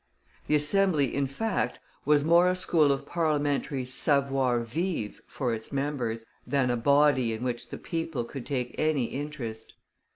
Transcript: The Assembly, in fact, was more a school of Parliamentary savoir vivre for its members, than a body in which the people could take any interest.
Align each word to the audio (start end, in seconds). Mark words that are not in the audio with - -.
The 0.47 0.55
Assembly, 0.55 1.13
in 1.13 1.27
fact, 1.27 1.79
was 2.05 2.23
more 2.23 2.49
a 2.49 2.55
school 2.55 2.91
of 2.91 3.05
Parliamentary 3.05 3.85
savoir 3.85 4.61
vivre 4.61 5.21
for 5.27 5.53
its 5.53 5.71
members, 5.71 6.25
than 6.47 6.71
a 6.71 6.75
body 6.75 7.33
in 7.33 7.43
which 7.43 7.69
the 7.69 7.77
people 7.77 8.23
could 8.23 8.47
take 8.47 8.73
any 8.79 9.05
interest. 9.05 9.75